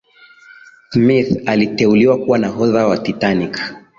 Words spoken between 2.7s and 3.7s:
wa titanic